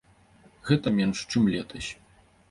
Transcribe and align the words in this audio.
Гэта 0.69 0.93
менш, 0.99 1.19
чым 1.33 1.43
летась. 1.57 1.89